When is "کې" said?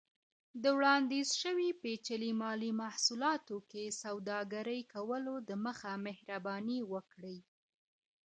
3.71-3.83